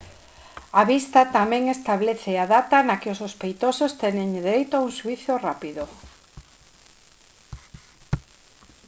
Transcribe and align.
a 0.79 0.81
vista 0.91 1.21
tamén 1.37 1.63
establece 1.75 2.33
a 2.37 2.45
data 2.55 2.77
na 2.87 2.99
que 3.01 3.11
os 3.13 3.21
sospeitosos 3.25 3.91
teñen 4.03 4.29
dereito 4.37 4.73
a 4.77 4.83
un 4.87 4.91
xuízo 4.99 5.33
rápido 5.45 5.83